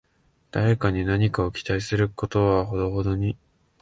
[0.49, 3.37] 誰かに何かを期待することはほどほどに